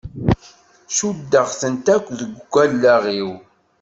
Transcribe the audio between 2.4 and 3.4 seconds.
wallaɣ-iw.